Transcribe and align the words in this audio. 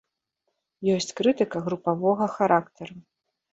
Ёсць 0.95 1.11
крытыка 1.19 1.57
групавога 1.69 2.25
характару. 2.39 2.93